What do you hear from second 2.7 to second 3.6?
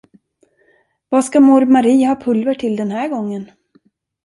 den här gången?